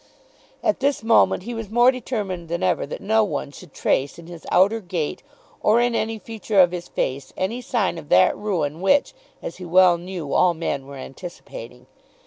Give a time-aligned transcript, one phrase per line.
[0.63, 4.25] At this moment he was more determined than ever that no one should trace in
[4.25, 5.21] his outer gait
[5.61, 9.65] or in any feature of his face any sign of that ruin which, as he
[9.65, 11.85] well knew, all men were anticipating.